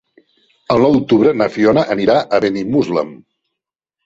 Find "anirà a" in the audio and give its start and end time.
1.97-2.41